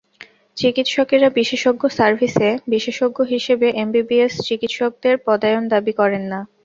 চিকিৎসকেরা 0.57 1.27
বিশেষজ্ঞ 1.37 1.83
সার্ভিসে 1.97 2.49
বিশেষজ্ঞ 2.67 3.17
হিসেবে 3.33 3.67
এমবিবিএস 3.75 4.33
চিকিৎসকদের 4.47 5.15
পদায়ন 5.27 5.63
দাবি 5.73 5.93
করেন 5.93 6.23
না। 6.31 6.39